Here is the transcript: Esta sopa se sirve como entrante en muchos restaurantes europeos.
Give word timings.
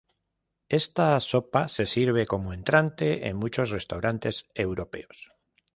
Esta 0.81 1.07
sopa 1.19 1.67
se 1.67 1.85
sirve 1.85 2.25
como 2.25 2.53
entrante 2.53 3.27
en 3.27 3.35
muchos 3.37 3.69
restaurantes 3.69 4.47
europeos. 4.55 5.29